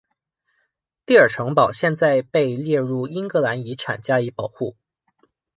[1.05, 4.75] 迪尔城堡现在被列入英格兰遗产加以保护。